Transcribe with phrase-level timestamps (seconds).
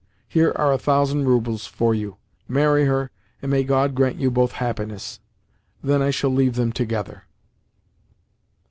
[0.27, 2.17] Here are a thousand roubles for you.
[2.47, 5.19] Marry her, and may God grant you both happiness!'
[5.83, 7.25] Then I shall leave them together."